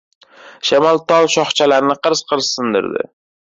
Shamol 0.69 1.01
tol 1.11 1.29
shoxchalarni 1.35 1.99
qirs-qirs 2.09 2.53
sindirdi. 2.57 3.07